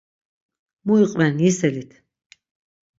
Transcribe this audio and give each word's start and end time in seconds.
Mu 0.85 0.93
iqven 1.05 1.35
yiselit. 1.43 1.91